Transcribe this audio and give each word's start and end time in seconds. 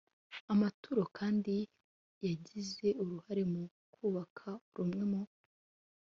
amaturo 0.53 1.01
kandi 1.17 1.55
yagize 2.25 2.87
uruhare 3.01 3.43
mu 3.53 3.63
kubaka 3.93 4.47
rumwe 4.75 5.03
mu 5.11 5.21